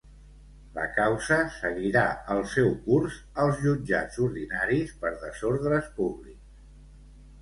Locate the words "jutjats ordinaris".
3.67-4.97